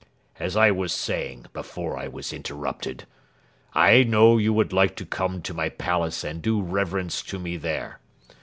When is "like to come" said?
4.73-5.43